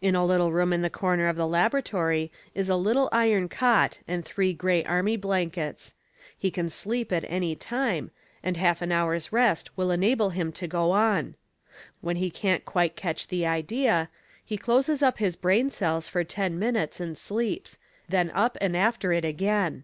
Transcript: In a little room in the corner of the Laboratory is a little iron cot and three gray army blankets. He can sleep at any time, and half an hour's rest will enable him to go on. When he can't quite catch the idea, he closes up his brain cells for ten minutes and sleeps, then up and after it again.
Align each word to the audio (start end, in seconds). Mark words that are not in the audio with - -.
In 0.00 0.14
a 0.14 0.24
little 0.24 0.52
room 0.52 0.72
in 0.72 0.82
the 0.82 0.88
corner 0.88 1.26
of 1.26 1.34
the 1.34 1.48
Laboratory 1.48 2.30
is 2.54 2.68
a 2.68 2.76
little 2.76 3.08
iron 3.10 3.48
cot 3.48 3.98
and 4.06 4.24
three 4.24 4.52
gray 4.52 4.84
army 4.84 5.16
blankets. 5.16 5.96
He 6.38 6.48
can 6.52 6.68
sleep 6.68 7.10
at 7.10 7.24
any 7.26 7.56
time, 7.56 8.12
and 8.40 8.56
half 8.56 8.82
an 8.82 8.92
hour's 8.92 9.32
rest 9.32 9.76
will 9.76 9.90
enable 9.90 10.30
him 10.30 10.52
to 10.52 10.68
go 10.68 10.92
on. 10.92 11.34
When 12.00 12.14
he 12.14 12.30
can't 12.30 12.64
quite 12.64 12.94
catch 12.94 13.26
the 13.26 13.46
idea, 13.46 14.10
he 14.44 14.56
closes 14.56 15.02
up 15.02 15.18
his 15.18 15.34
brain 15.34 15.70
cells 15.70 16.06
for 16.06 16.22
ten 16.22 16.56
minutes 16.56 17.00
and 17.00 17.18
sleeps, 17.18 17.76
then 18.08 18.30
up 18.30 18.56
and 18.60 18.76
after 18.76 19.12
it 19.12 19.24
again. 19.24 19.82